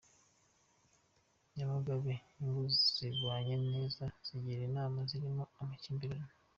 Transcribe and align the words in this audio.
Nyamagabe 1.55 2.11
Ingo 2.39 2.63
zibanye 2.79 3.55
neza 3.69 4.03
zigira 4.25 4.61
inama 4.69 4.95
izirimo 5.05 5.43
amakimbirane 5.59 6.31